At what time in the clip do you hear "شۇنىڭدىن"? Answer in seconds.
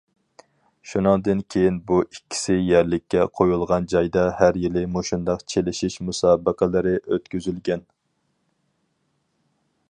0.91-1.41